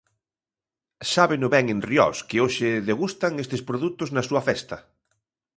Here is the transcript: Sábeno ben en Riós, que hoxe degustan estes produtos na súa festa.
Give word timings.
Sábeno 1.13 1.47
ben 1.55 1.65
en 1.73 1.79
Riós, 1.89 2.17
que 2.29 2.41
hoxe 2.43 2.69
degustan 2.89 3.33
estes 3.43 3.61
produtos 3.69 4.09
na 4.15 4.25
súa 4.27 4.41
festa. 4.49 4.77